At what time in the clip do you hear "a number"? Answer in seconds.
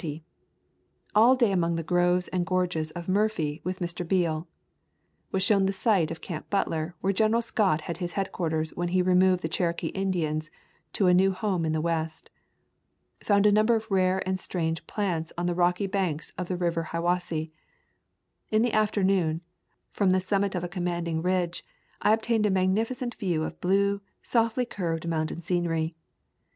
13.45-13.75